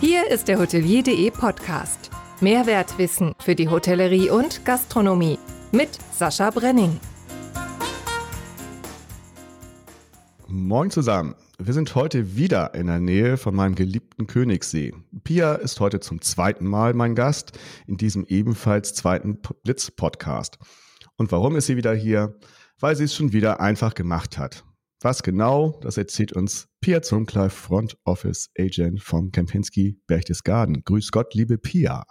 [0.00, 2.08] Hier ist der Hotelier.de Podcast.
[2.40, 5.38] Mehrwertwissen für die Hotellerie und Gastronomie
[5.72, 6.98] mit Sascha Brenning.
[10.48, 11.34] Moin zusammen.
[11.58, 14.94] Wir sind heute wieder in der Nähe von meinem geliebten Königssee.
[15.22, 20.56] Pia ist heute zum zweiten Mal mein Gast in diesem ebenfalls zweiten Blitz-Podcast.
[21.16, 22.38] Und warum ist sie wieder hier?
[22.78, 24.64] Weil sie es schon wieder einfach gemacht hat.
[25.02, 30.84] Was genau, das erzählt uns Pia Zumkleif, Front Office Agent vom Kempinski Berchtesgaden.
[30.84, 32.04] Grüß Gott, liebe Pia.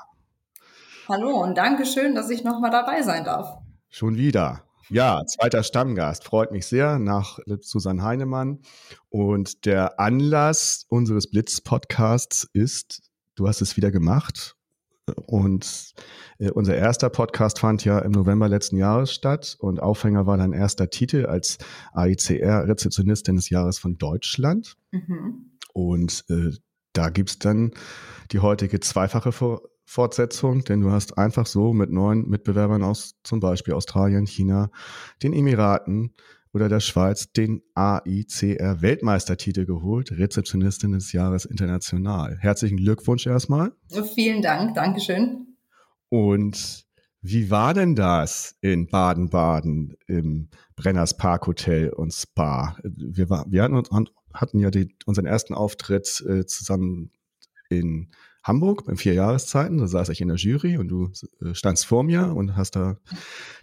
[1.07, 3.59] Hallo und danke schön, dass ich nochmal dabei sein darf.
[3.89, 4.63] Schon wieder.
[4.89, 6.23] Ja, zweiter Stammgast.
[6.23, 8.63] Freut mich sehr nach Susanne Heinemann.
[9.09, 13.03] Und der Anlass unseres Blitz-Podcasts ist,
[13.35, 14.55] du hast es wieder gemacht
[15.13, 15.93] und
[16.39, 20.53] äh, unser erster Podcast fand ja im November letzten Jahres statt und Aufhänger war dein
[20.53, 21.57] erster Titel als
[21.93, 24.75] AICR-Rezeptionistin des Jahres von Deutschland.
[24.91, 25.51] Mhm.
[25.73, 26.51] Und äh,
[26.93, 27.71] da gibt's dann
[28.31, 29.31] die heutige zweifache
[29.85, 34.69] Fortsetzung, denn du hast einfach so mit neuen Mitbewerbern aus zum Beispiel Australien, China,
[35.23, 36.13] den Emiraten
[36.53, 42.37] oder der Schweiz den AICR Weltmeistertitel geholt, Rezeptionistin des Jahres international.
[42.39, 43.71] Herzlichen Glückwunsch erstmal.
[44.15, 45.57] Vielen Dank, Dankeschön.
[46.09, 46.87] Und
[47.21, 52.77] wie war denn das in Baden-Baden im Brenners Park Hotel und Spa?
[52.83, 57.11] Wir, war, wir hatten, hatten ja die, unseren ersten Auftritt äh, zusammen
[57.69, 58.09] in
[58.43, 59.77] Hamburg beim vier Jahreszeiten.
[59.77, 62.97] Da saß ich in der Jury und du äh, standst vor mir und hast da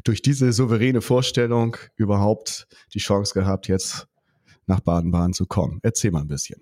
[0.05, 4.07] durch diese souveräne Vorstellung überhaupt die Chance gehabt, jetzt
[4.67, 5.81] nach Baden-Baden zu kommen.
[5.83, 6.61] Erzähl mal ein bisschen.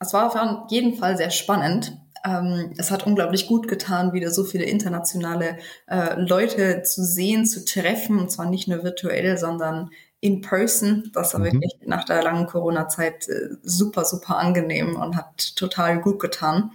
[0.00, 1.98] Es war auf jeden Fall sehr spannend.
[2.24, 7.64] Ähm, es hat unglaublich gut getan, wieder so viele internationale äh, Leute zu sehen, zu
[7.64, 11.10] treffen, und zwar nicht nur virtuell, sondern in person.
[11.12, 11.44] Das war mhm.
[11.44, 16.72] wirklich nach der langen Corona-Zeit äh, super, super angenehm und hat total gut getan.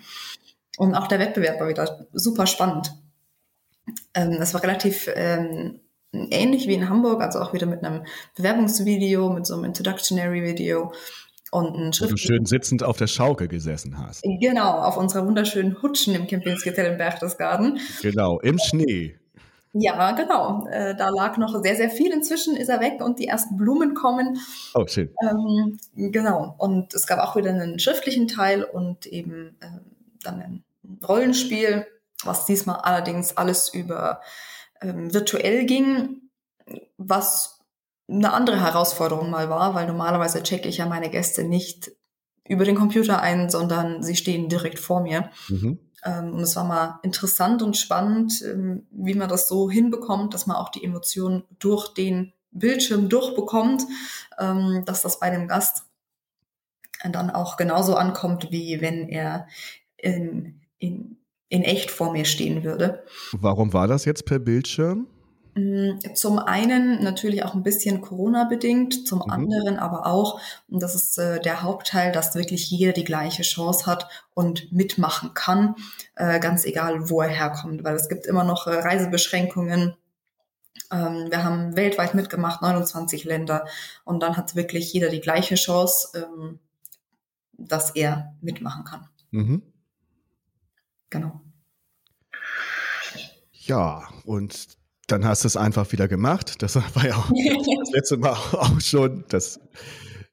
[0.77, 2.93] Und auch der Wettbewerb war wieder super spannend.
[4.13, 5.79] Ähm, es war relativ ähm,
[6.11, 10.93] ähnlich wie in Hamburg, also auch wieder mit einem Bewerbungsvideo, mit so einem Introductionary-Video
[11.51, 12.11] und ein Schrift.
[12.11, 14.23] Wo du schön sitzend auf der Schaukel gesessen hast.
[14.23, 17.79] Genau, auf unserer wunderschönen Hutschen im Kempinski Hotel in Berchtesgaden.
[18.01, 19.17] Genau, im Schnee.
[19.73, 20.67] Ja, genau.
[20.67, 22.13] Äh, da lag noch sehr, sehr viel.
[22.13, 24.39] Inzwischen ist er weg und die ersten Blumen kommen.
[24.75, 25.09] Oh, schön.
[25.21, 26.53] Ähm, genau.
[26.59, 29.67] Und es gab auch wieder einen schriftlichen Teil und eben äh,
[30.21, 30.63] dann ein
[31.07, 31.87] Rollenspiel,
[32.23, 34.21] was diesmal allerdings alles über
[34.81, 36.29] ähm, virtuell ging,
[36.97, 37.59] was
[38.07, 41.91] eine andere Herausforderung mal war, weil normalerweise checke ich ja meine Gäste nicht
[42.47, 45.31] über den Computer ein, sondern sie stehen direkt vor mir.
[45.47, 45.79] Mhm.
[46.05, 50.47] Ähm, und es war mal interessant und spannend, ähm, wie man das so hinbekommt, dass
[50.47, 53.83] man auch die Emotionen durch den Bildschirm durchbekommt,
[54.39, 55.83] ähm, dass das bei dem Gast
[57.03, 59.47] dann auch genauso ankommt, wie wenn er
[59.97, 61.17] in, in,
[61.49, 63.03] in echt vor mir stehen würde.
[63.33, 65.07] Warum war das jetzt per Bildschirm?
[65.55, 69.29] Mm, zum einen natürlich auch ein bisschen Corona-bedingt, zum mhm.
[69.29, 73.85] anderen aber auch, und das ist äh, der Hauptteil, dass wirklich jeder die gleiche Chance
[73.85, 75.75] hat und mitmachen kann,
[76.15, 79.95] äh, ganz egal, wo er herkommt, weil es gibt immer noch äh, Reisebeschränkungen.
[80.91, 83.67] Ähm, wir haben weltweit mitgemacht, 29 Länder,
[84.05, 86.59] und dann hat wirklich jeder die gleiche Chance, ähm,
[87.53, 89.07] dass er mitmachen kann.
[89.29, 89.61] Mhm.
[91.11, 91.41] Genau.
[93.51, 94.77] Ja, und
[95.13, 96.61] dann hast du es einfach wieder gemacht.
[96.63, 99.59] Das war ja auch das letzte Mal auch schon, das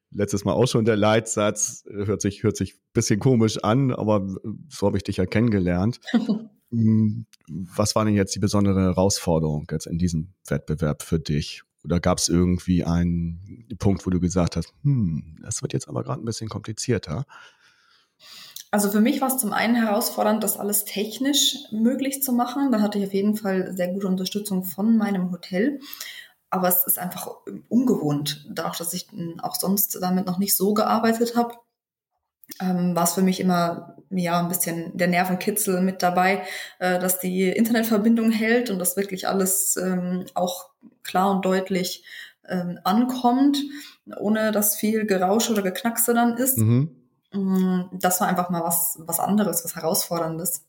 [0.09, 1.85] letztes Mal auch schon der Leitsatz.
[1.87, 4.27] Hört sich, hört sich ein bisschen komisch an, aber
[4.69, 5.99] so habe ich dich ja kennengelernt.
[6.73, 11.63] Hm, was war denn jetzt die besondere Herausforderung jetzt in diesem Wettbewerb für dich?
[11.83, 16.01] Oder gab es irgendwie einen Punkt, wo du gesagt hast, hm, das wird jetzt aber
[16.01, 17.25] gerade ein bisschen komplizierter?
[18.71, 22.71] Also für mich war es zum einen herausfordernd, das alles technisch möglich zu machen.
[22.71, 25.81] Da hatte ich auf jeden Fall sehr gute Unterstützung von meinem Hotel.
[26.49, 27.29] Aber es ist einfach
[27.67, 29.07] ungewohnt, dadurch, dass ich
[29.41, 31.55] auch sonst damit noch nicht so gearbeitet habe.
[32.61, 36.43] Ähm, war es für mich immer ja ein bisschen der Nervenkitzel mit dabei,
[36.79, 40.69] äh, dass die Internetverbindung hält und das wirklich alles ähm, auch
[41.03, 42.03] klar und deutlich
[42.47, 43.57] ähm, ankommt,
[44.17, 46.57] ohne dass viel Gerausch oder Geknackse dann ist.
[46.57, 47.00] Mhm.
[47.33, 50.65] Mm, das war einfach mal was, was anderes, was Herausforderndes.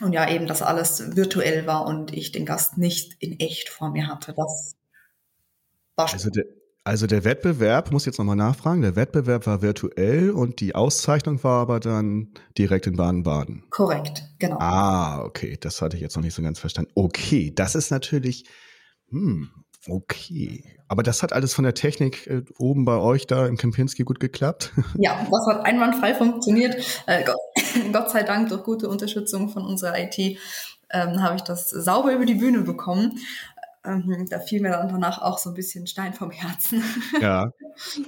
[0.00, 3.90] Und ja, eben, dass alles virtuell war und ich den Gast nicht in echt vor
[3.90, 4.32] mir hatte.
[4.34, 4.76] Das
[5.96, 6.18] war schon.
[6.18, 6.44] Also der,
[6.84, 11.60] also der Wettbewerb, muss jetzt nochmal nachfragen, der Wettbewerb war virtuell und die Auszeichnung war
[11.60, 13.64] aber dann direkt in Baden-Baden.
[13.68, 14.56] Korrekt, genau.
[14.58, 16.90] Ah, okay, das hatte ich jetzt noch nicht so ganz verstanden.
[16.94, 18.46] Okay, das ist natürlich,
[19.10, 19.50] hm,
[19.88, 20.64] Okay.
[20.88, 24.20] Aber das hat alles von der Technik äh, oben bei euch da im Kempinski gut
[24.20, 24.72] geklappt?
[24.96, 26.76] Ja, das hat einwandfrei funktioniert.
[27.06, 27.24] Äh,
[27.92, 30.18] Gott sei Dank durch gute Unterstützung von unserer IT
[30.90, 33.18] ähm, habe ich das sauber über die Bühne bekommen.
[33.84, 36.82] Ähm, da fiel mir dann danach auch so ein bisschen Stein vom Herzen.
[37.20, 37.50] Ja.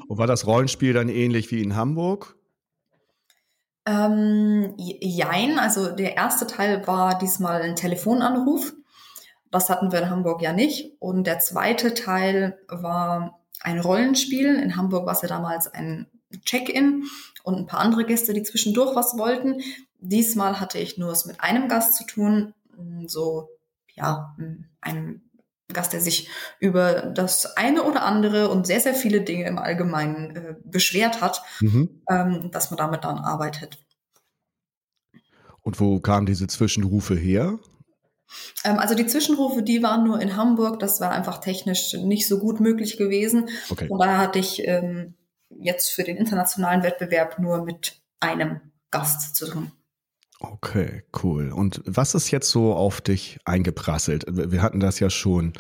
[0.09, 2.37] Und war das Rollenspiel dann ähnlich wie in Hamburg?
[3.87, 8.75] Ähm, jein, also der erste Teil war diesmal ein Telefonanruf.
[9.53, 10.97] Das hatten wir in Hamburg ja nicht.
[10.99, 14.57] Und der zweite Teil war ein Rollenspiel.
[14.57, 16.09] In Hamburg war es ja damals ein
[16.45, 17.05] Check-in
[17.45, 19.61] und ein paar andere Gäste, die zwischendurch was wollten.
[20.01, 22.55] Diesmal hatte ich nur es mit einem Gast zu tun,
[23.07, 23.51] so
[23.95, 24.35] ja,
[24.81, 25.21] einem
[25.69, 26.29] Gast, der sich
[26.59, 31.43] über das eine oder andere und sehr, sehr viele Dinge im Allgemeinen äh, beschwert hat,
[31.61, 32.03] mhm.
[32.09, 33.79] ähm, dass man damit dann arbeitet.
[35.61, 37.59] Und wo kamen diese Zwischenrufe her?
[38.65, 40.79] Ähm, also die Zwischenrufe, die waren nur in Hamburg.
[40.81, 43.49] Das war einfach technisch nicht so gut möglich gewesen.
[43.71, 43.89] Okay.
[43.89, 45.15] Von daher hatte ich ähm,
[45.51, 49.73] jetzt für den internationalen Wettbewerb nur mit einem Gast zu tun.
[50.41, 51.53] Okay, cool.
[51.53, 54.25] Und was ist jetzt so auf dich eingeprasselt?
[54.29, 55.53] Wir hatten das ja schon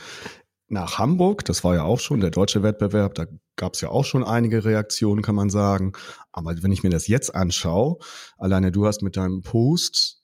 [0.68, 3.26] nach Hamburg, das war ja auch schon der deutsche Wettbewerb, da
[3.56, 5.92] gab es ja auch schon einige Reaktionen, kann man sagen.
[6.32, 7.98] Aber wenn ich mir das jetzt anschaue,
[8.38, 10.21] alleine du hast mit deinem Post,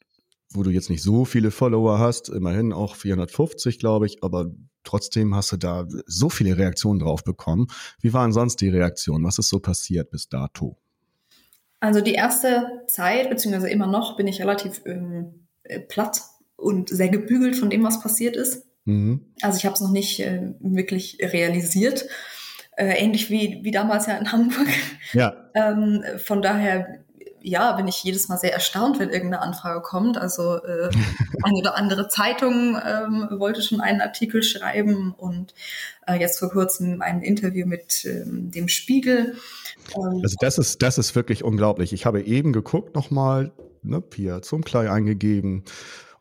[0.53, 4.51] wo du jetzt nicht so viele Follower hast, immerhin auch 450, glaube ich, aber
[4.85, 7.67] trotzdem hast du da so viele Reaktionen drauf bekommen.
[8.01, 9.25] Wie waren sonst die Reaktionen?
[9.25, 10.79] Was ist so passiert bis dato?
[11.81, 16.23] Also die erste Zeit, beziehungsweise immer noch, bin ich relativ ähm, äh, platt
[16.57, 18.67] und sehr gebügelt von dem, was passiert ist.
[18.85, 19.27] Mhm.
[19.43, 22.07] Also ich habe es noch nicht äh, wirklich realisiert.
[22.77, 24.69] Äh, ähnlich wie, wie damals ja in Hamburg.
[25.13, 25.51] Ja.
[25.55, 27.05] ähm, von daher
[27.49, 30.19] ja, bin ich jedes Mal sehr erstaunt, wenn irgendeine Anfrage kommt.
[30.19, 30.91] Also äh,
[31.43, 35.55] eine oder andere Zeitung ähm, wollte schon einen Artikel schreiben und
[36.07, 39.37] äh, jetzt vor kurzem ein Interview mit ähm, dem Spiegel.
[39.97, 41.93] Ähm, also das ist, das ist wirklich unglaublich.
[41.93, 43.53] Ich habe eben geguckt nochmal,
[43.83, 45.65] ne, Pia Zumklei eingegeben,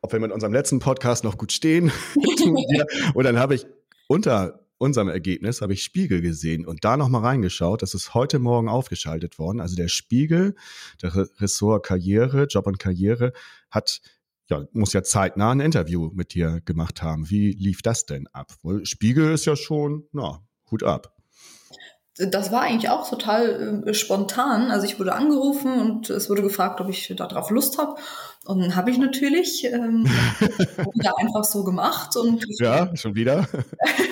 [0.01, 1.91] ob wir mit unserem letzten Podcast noch gut stehen.
[3.13, 3.68] und dann habe ich
[4.07, 7.81] unter unserem Ergebnis habe ich Spiegel gesehen und da nochmal reingeschaut.
[7.81, 9.59] Das ist heute Morgen aufgeschaltet worden.
[9.59, 10.56] Also der Spiegel,
[11.01, 13.33] der Ressort Karriere, Job und Karriere,
[13.69, 14.01] hat
[14.50, 17.29] ja, muss ja zeitnah ein Interview mit dir gemacht haben.
[17.29, 18.53] Wie lief das denn ab?
[18.83, 20.41] Spiegel ist ja schon, na,
[20.71, 21.16] Hut ab.
[22.17, 24.71] Das war eigentlich auch total äh, spontan.
[24.71, 27.95] Also ich wurde angerufen und es wurde gefragt, ob ich darauf Lust habe.
[28.45, 30.05] Und dann habe ich natürlich ähm,
[30.93, 32.15] wieder einfach so gemacht.
[32.15, 33.47] Und ja, schon wieder.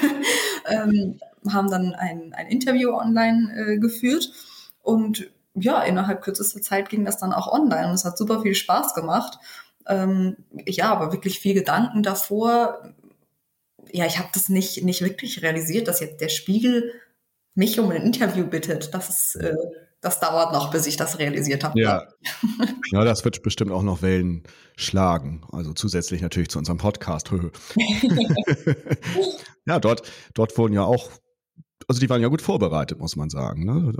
[0.69, 1.19] ähm,
[1.49, 4.31] haben dann ein, ein Interview online äh, geführt.
[4.83, 7.87] Und ja, innerhalb kürzester Zeit ging das dann auch online.
[7.87, 9.39] Und es hat super viel Spaß gemacht.
[9.87, 12.93] Ähm, ja, aber wirklich viel Gedanken davor.
[13.91, 16.91] Ja, ich habe das nicht, nicht wirklich realisiert, dass jetzt der Spiegel
[17.55, 18.93] mich um ein Interview bittet.
[18.93, 19.55] Das ist, äh,
[20.01, 21.79] das dauert noch, bis ich das realisiert habe.
[21.79, 22.03] Ja.
[22.91, 24.43] ja, das wird bestimmt auch noch Wellen
[24.75, 25.41] schlagen.
[25.51, 27.31] Also zusätzlich natürlich zu unserem Podcast.
[29.65, 30.03] ja, dort,
[30.33, 31.09] dort wurden ja auch,
[31.87, 33.65] also die waren ja gut vorbereitet, muss man sagen.
[33.65, 33.93] Ne?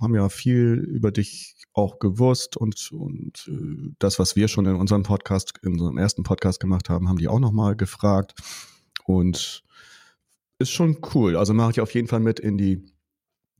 [0.00, 4.76] Haben ja viel über dich auch gewusst und, und äh, das, was wir schon in
[4.76, 8.34] unserem Podcast, in unserem ersten Podcast gemacht haben, haben die auch nochmal gefragt.
[9.04, 9.64] Und
[10.58, 11.36] ist schon cool.
[11.36, 12.91] Also mache ich auf jeden Fall mit in die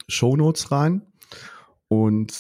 [0.09, 1.03] Shownotes rein.
[1.89, 2.33] Und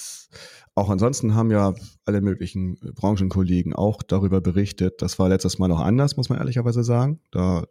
[0.74, 1.74] auch ansonsten haben ja
[2.06, 5.02] alle möglichen Branchenkollegen auch darüber berichtet.
[5.02, 7.20] Das war letztes Mal noch anders, muss man ehrlicherweise sagen.
[7.30, 7.66] Da,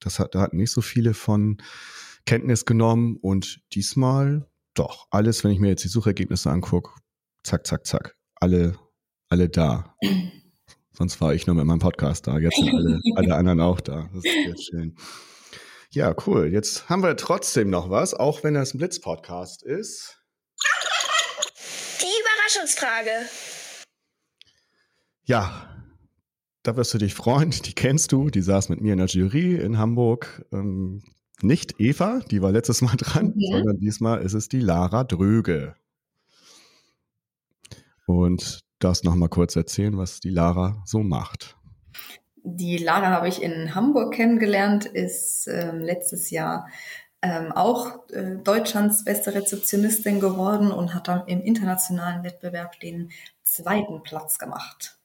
[0.00, 1.58] das hat, da hatten nicht so viele von
[2.26, 5.06] Kenntnis genommen und diesmal doch.
[5.10, 6.90] Alles, wenn ich mir jetzt die Suchergebnisse angucke,
[7.42, 8.16] zack, zack, zack.
[8.34, 8.76] Alle,
[9.28, 9.96] alle da.
[10.92, 12.38] Sonst war ich nur mit meinem Podcast da.
[12.38, 14.10] Jetzt sind alle, alle anderen auch da.
[14.12, 14.94] Das ist jetzt schön.
[15.92, 16.46] Ja, cool.
[16.52, 20.20] Jetzt haben wir trotzdem noch was, auch wenn das ein Blitz-Podcast ist.
[22.50, 23.28] Überraschungsfrage.
[25.24, 25.68] Ja,
[26.62, 27.50] da wirst du dich freuen.
[27.50, 28.30] Die kennst du.
[28.30, 30.44] Die saß mit mir in der Jury in Hamburg.
[30.52, 31.02] Ähm,
[31.42, 33.52] nicht Eva, die war letztes Mal dran, mhm.
[33.52, 35.74] sondern diesmal ist es die Lara Dröge.
[38.06, 41.56] Und darfst noch mal kurz erzählen, was die Lara so macht.
[42.42, 46.68] Die Lara habe ich in Hamburg kennengelernt, ist äh, letztes Jahr
[47.22, 53.10] ähm, auch äh, Deutschlands beste Rezeptionistin geworden und hat dann im internationalen Wettbewerb den
[53.42, 54.98] zweiten Platz gemacht.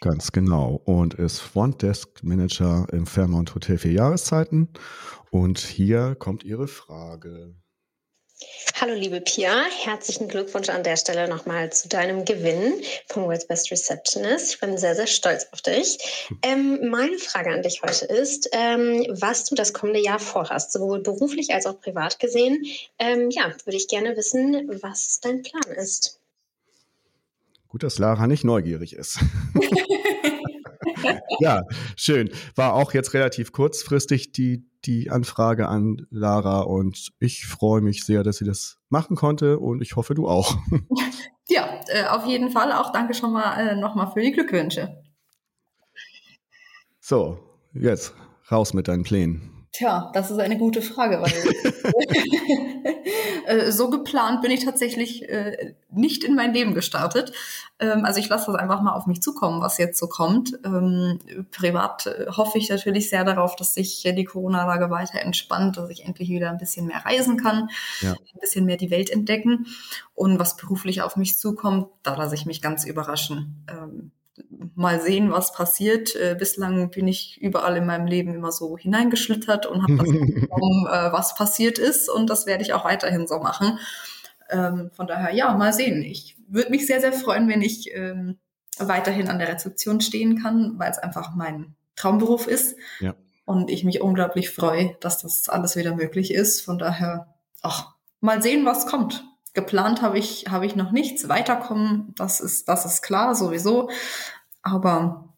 [0.00, 0.80] Ganz genau.
[0.84, 4.68] Und ist Frontdesk Manager im Fairmont Hotel für Jahreszeiten.
[5.30, 7.54] Und hier kommt Ihre Frage.
[8.78, 12.74] Hallo liebe Pia, herzlichen Glückwunsch an der Stelle nochmal zu deinem Gewinn
[13.06, 14.52] vom World's Best Receptionist.
[14.52, 15.96] Ich bin sehr, sehr stolz auf dich.
[16.42, 21.00] Ähm, meine Frage an dich heute ist, ähm, was du das kommende Jahr vorhast, sowohl
[21.00, 22.66] beruflich als auch privat gesehen.
[22.98, 26.20] Ähm, ja, würde ich gerne wissen, was dein Plan ist.
[27.68, 29.18] Gut, dass Lara nicht neugierig ist.
[31.40, 31.64] ja,
[31.96, 32.30] schön.
[32.54, 38.22] War auch jetzt relativ kurzfristig die, die Anfrage an Lara und ich freue mich sehr,
[38.22, 40.56] dass sie das machen konnte und ich hoffe, du auch.
[41.48, 42.72] Ja, äh, auf jeden Fall.
[42.72, 45.00] Auch danke schon mal äh, nochmal für die Glückwünsche.
[47.00, 47.38] So,
[47.72, 48.14] jetzt
[48.50, 49.68] raus mit deinen Plänen.
[49.72, 51.30] Tja, das ist eine gute Frage, weil
[53.46, 57.32] äh, so geplant bin ich tatsächlich äh, nicht in mein Leben gestartet.
[57.78, 60.58] Ähm, also ich lasse das einfach mal auf mich zukommen, was jetzt so kommt.
[60.64, 61.18] Ähm,
[61.50, 66.04] privat äh, hoffe ich natürlich sehr darauf, dass sich die Corona-Lage weiter entspannt, dass ich
[66.04, 67.68] endlich wieder ein bisschen mehr reisen kann,
[68.00, 68.12] ja.
[68.12, 69.66] ein bisschen mehr die Welt entdecken.
[70.14, 73.64] Und was beruflich auf mich zukommt, da lasse ich mich ganz überraschen.
[73.70, 74.10] Ähm,
[74.74, 76.14] mal sehen, was passiert.
[76.16, 80.08] Äh, bislang bin ich überall in meinem Leben immer so hineingeschlittert und habe das
[80.40, 82.08] bekommen, äh, was passiert ist.
[82.08, 83.78] Und das werde ich auch weiterhin so machen.
[84.50, 86.02] Ähm, von daher, ja, mal sehen.
[86.02, 88.38] Ich würde mich sehr, sehr freuen, wenn ich ähm,
[88.78, 92.76] weiterhin an der Rezeption stehen kann, weil es einfach mein Traumberuf ist.
[93.00, 93.14] Ja.
[93.44, 96.60] Und ich mich unglaublich freue, dass das alles wieder möglich ist.
[96.60, 99.24] Von daher, ach, mal sehen, was kommt.
[99.56, 101.30] Geplant habe ich, habe ich noch nichts.
[101.30, 103.88] Weiterkommen, das ist, das ist klar, sowieso.
[104.62, 105.30] Aber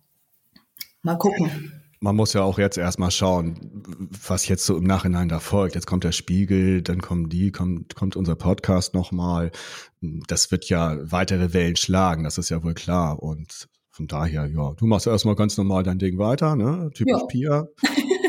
[1.02, 1.72] mal gucken.
[2.00, 3.84] Man muss ja auch jetzt erstmal schauen,
[4.26, 5.76] was jetzt so im Nachhinein da folgt.
[5.76, 9.52] Jetzt kommt der Spiegel, dann kommen die, kommt, kommt unser Podcast nochmal.
[10.00, 13.22] Das wird ja weitere Wellen schlagen, das ist ja wohl klar.
[13.22, 16.90] Und von daher, ja, du machst erstmal ganz normal dein Ding weiter, ne?
[16.92, 17.26] Typisch ja.
[17.26, 17.66] Pia.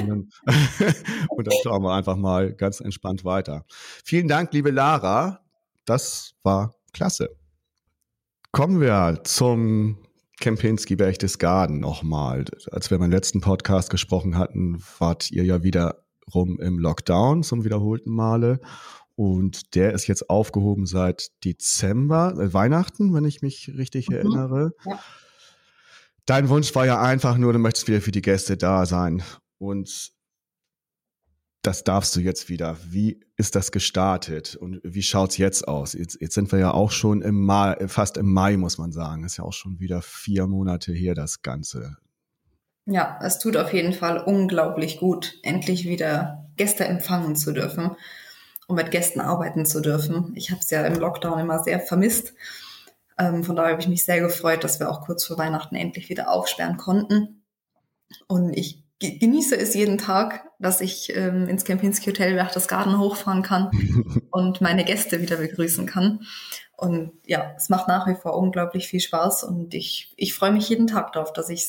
[0.01, 0.29] Und dann,
[1.29, 3.65] und dann schauen wir einfach mal ganz entspannt weiter.
[4.03, 5.41] Vielen Dank, liebe Lara.
[5.89, 7.35] Das war klasse.
[8.51, 9.97] Kommen wir zum
[10.39, 12.45] Kempinski Berchtesgaden nochmal.
[12.69, 17.65] Als wir beim letzten Podcast gesprochen hatten, wart ihr ja wieder rum im Lockdown zum
[17.65, 18.59] wiederholten Male.
[19.15, 24.15] Und der ist jetzt aufgehoben seit Dezember, äh, Weihnachten, wenn ich mich richtig mhm.
[24.15, 24.73] erinnere.
[24.85, 24.99] Ja.
[26.27, 29.23] Dein Wunsch war ja einfach nur, du möchtest wieder für die Gäste da sein.
[29.57, 30.11] Und
[31.61, 32.77] das darfst du jetzt wieder.
[32.89, 35.93] Wie ist das gestartet und wie schaut's jetzt aus?
[35.93, 39.25] Jetzt, jetzt sind wir ja auch schon im Mai, fast im Mai, muss man sagen.
[39.25, 41.97] Ist ja auch schon wieder vier Monate her, das Ganze.
[42.85, 47.91] Ja, es tut auf jeden Fall unglaublich gut, endlich wieder Gäste empfangen zu dürfen
[48.67, 50.31] und mit Gästen arbeiten zu dürfen.
[50.35, 52.33] Ich habe es ja im Lockdown immer sehr vermisst.
[53.17, 56.09] Ähm, von daher habe ich mich sehr gefreut, dass wir auch kurz vor Weihnachten endlich
[56.09, 57.43] wieder aufsperren konnten.
[58.27, 63.71] Und ich genieße es jeden Tag, dass ich ähm, ins Kempinski Hotel Berchtesgaden hochfahren kann
[64.31, 66.21] und meine Gäste wieder begrüßen kann.
[66.75, 70.69] Und ja, es macht nach wie vor unglaublich viel Spaß und ich, ich freue mich
[70.69, 71.67] jeden Tag darauf, dass ich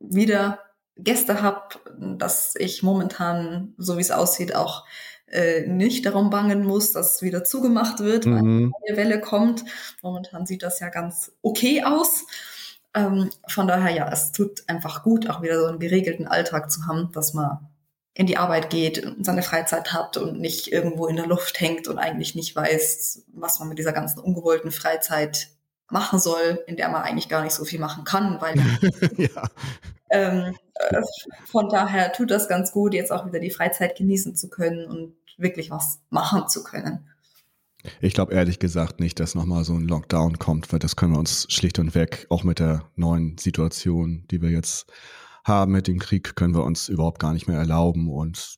[0.00, 0.58] wieder
[0.96, 4.84] Gäste habe, dass ich momentan, so wie es aussieht, auch
[5.26, 8.72] äh, nicht darum bangen muss, dass wieder zugemacht wird, mhm.
[8.72, 9.64] weil eine Welle kommt.
[10.02, 12.24] Momentan sieht das ja ganz okay aus.
[12.94, 16.86] Ähm, von daher, ja, es tut einfach gut, auch wieder so einen geregelten Alltag zu
[16.86, 17.68] haben, dass man
[18.14, 21.98] in die Arbeit geht, seine Freizeit hat und nicht irgendwo in der Luft hängt und
[21.98, 25.50] eigentlich nicht weiß, was man mit dieser ganzen ungewollten Freizeit
[25.88, 28.56] machen soll, in der man eigentlich gar nicht so viel machen kann, weil
[29.16, 29.42] ja.
[30.10, 31.00] ähm, äh,
[31.46, 35.14] von daher tut das ganz gut, jetzt auch wieder die Freizeit genießen zu können und
[35.36, 37.08] wirklich was machen zu können.
[38.00, 41.18] Ich glaube ehrlich gesagt nicht, dass nochmal so ein Lockdown kommt, weil das können wir
[41.18, 44.90] uns schlicht und weg, auch mit der neuen Situation, die wir jetzt
[45.44, 48.10] haben mit dem Krieg, können wir uns überhaupt gar nicht mehr erlauben.
[48.10, 48.56] Und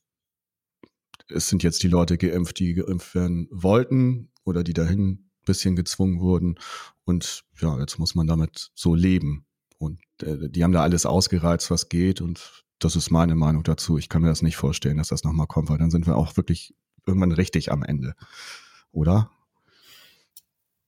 [1.29, 5.75] es sind jetzt die Leute geimpft, die geimpft werden wollten oder die dahin ein bisschen
[5.75, 6.55] gezwungen wurden.
[7.05, 9.45] Und ja, jetzt muss man damit so leben.
[9.77, 12.21] Und äh, die haben da alles ausgereizt, was geht.
[12.21, 13.99] Und das ist meine Meinung dazu.
[13.99, 16.37] Ich kann mir das nicht vorstellen, dass das nochmal kommt, weil dann sind wir auch
[16.37, 16.75] wirklich
[17.05, 18.15] irgendwann richtig am Ende
[18.91, 19.31] oder?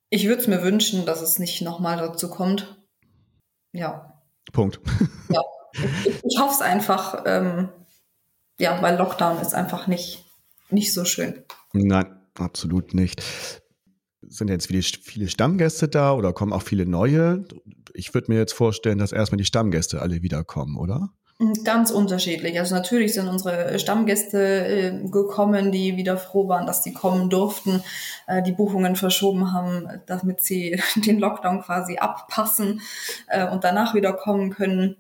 [0.10, 2.84] Ich würde es mir wünschen, dass es nicht nochmal dazu kommt.
[3.72, 4.22] Ja.
[4.52, 4.80] Punkt.
[5.30, 5.42] ja.
[6.06, 7.70] Ich, ich hoffe es einfach, ähm,
[8.60, 10.24] ja, weil Lockdown ist einfach nicht,
[10.70, 11.44] nicht so schön.
[11.74, 12.06] Nein,
[12.36, 13.24] absolut nicht.
[14.22, 17.46] Sind jetzt viele, viele Stammgäste da oder kommen auch viele neue?
[17.94, 21.10] Ich würde mir jetzt vorstellen, dass erstmal die Stammgäste alle wiederkommen, oder?
[21.64, 22.60] Ganz unterschiedlich.
[22.60, 27.84] Also natürlich sind unsere Stammgäste äh, gekommen, die wieder froh waren, dass sie kommen durften,
[28.28, 32.82] äh, die Buchungen verschoben haben, damit sie den Lockdown quasi abpassen
[33.28, 34.98] äh, und danach wieder kommen können.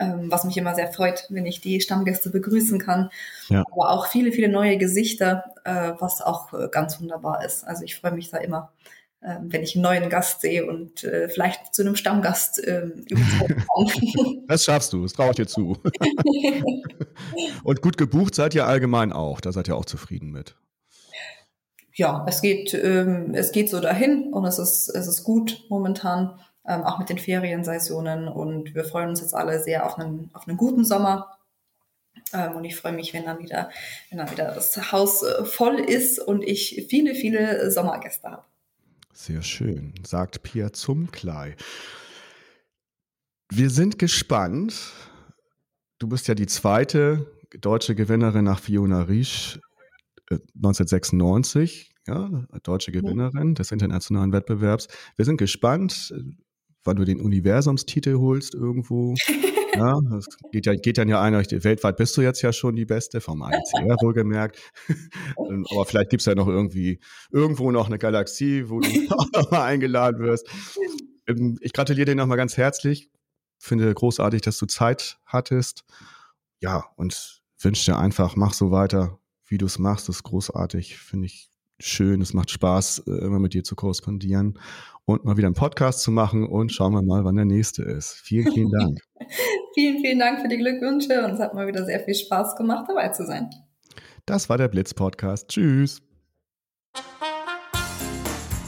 [0.00, 3.10] Ähm, was mich immer sehr freut, wenn ich die Stammgäste begrüßen kann.
[3.48, 3.64] Ja.
[3.72, 7.66] Aber auch viele, viele neue Gesichter, äh, was auch äh, ganz wunderbar ist.
[7.66, 8.72] Also ich freue mich da immer
[9.20, 13.04] wenn ich einen neuen Gast sehe und äh, vielleicht zu einem Stammgast ähm.
[14.46, 15.76] Das schaffst du, das traue ich dir zu.
[17.64, 20.56] und gut gebucht seid ihr allgemein auch, da seid ihr auch zufrieden mit.
[21.94, 26.38] ja, es geht, ähm, es geht so dahin und es ist, es ist gut momentan,
[26.66, 30.46] ähm, auch mit den Feriensessionen und wir freuen uns jetzt alle sehr auf einen, auf
[30.46, 31.38] einen guten Sommer.
[32.32, 33.70] Ähm, und ich freue mich, wenn dann wieder,
[34.10, 38.44] wenn dann wieder das Haus äh, voll ist und ich viele, viele Sommergäste habe.
[39.20, 41.56] Sehr schön, sagt Pia Zumklei.
[43.50, 44.92] Wir sind gespannt.
[45.98, 47.26] Du bist ja die zweite
[47.60, 49.58] deutsche Gewinnerin nach Fiona Riesch
[50.30, 54.86] 1996, äh, ja, deutsche Gewinnerin des internationalen Wettbewerbs.
[55.16, 56.14] Wir sind gespannt,
[56.84, 59.14] wann du den Universumstitel holst irgendwo.
[59.74, 62.84] ja, das geht, ja, geht dann ja ein, weltweit bist du jetzt ja schon die
[62.84, 64.58] Beste, vom ICR wohlgemerkt.
[65.50, 69.26] Ähm, aber vielleicht gibt es ja noch irgendwie irgendwo noch eine Galaxie, wo du auch
[69.32, 70.48] nochmal eingeladen wirst.
[71.26, 73.10] Ähm, ich gratuliere dir nochmal ganz herzlich.
[73.58, 75.84] Finde großartig, dass du Zeit hattest.
[76.60, 81.26] Ja, und wünsche dir einfach, mach so weiter, wie du es machst, ist großartig, finde
[81.26, 81.48] ich
[81.80, 82.20] schön.
[82.20, 84.58] Es macht Spaß, äh, immer mit dir zu korrespondieren
[85.04, 88.12] und mal wieder einen Podcast zu machen und schauen wir mal, wann der nächste ist.
[88.12, 89.00] Vielen, vielen Dank.
[89.74, 92.86] vielen, vielen Dank für die Glückwünsche und es hat mal wieder sehr viel Spaß gemacht,
[92.88, 93.48] dabei zu sein.
[94.26, 95.48] Das war der Blitz-Podcast.
[95.48, 96.02] Tschüss.